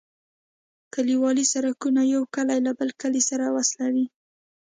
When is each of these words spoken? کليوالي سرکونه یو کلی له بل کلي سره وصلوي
کليوالي 0.93 1.45
سرکونه 1.53 2.01
یو 2.13 2.23
کلی 2.35 2.59
له 2.65 2.71
بل 2.79 2.89
کلي 3.01 3.21
سره 3.29 3.45
وصلوي 3.55 4.05